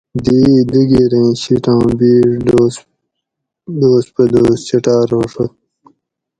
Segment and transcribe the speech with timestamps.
[0.23, 2.39] دی یۡ دوگیریں شیٹاں بیڛ
[3.77, 5.51] دوس پہ دوس چٹار ھوڛت